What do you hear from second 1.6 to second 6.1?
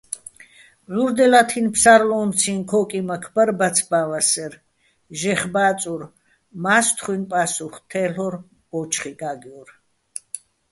ფსარლო́მციჼ ქო́კიმაქ ბარ ბაცბაჼ ვასერ, ჟეხ ბა́წურ,